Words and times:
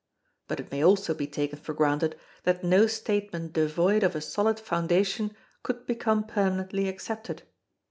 But 0.47 0.59
it 0.59 0.71
may 0.71 0.83
also 0.83 1.13
be 1.13 1.27
taken 1.27 1.59
for 1.59 1.75
granted 1.75 2.19
that 2.41 2.63
no 2.63 2.87
statement 2.87 3.53
devoid 3.53 4.01
of 4.01 4.15
a 4.15 4.19
solid 4.21 4.59
foundation 4.59 5.35
could 5.61 5.85
become 5.85 6.23
permanently 6.23 6.87
accepted. 6.89 7.43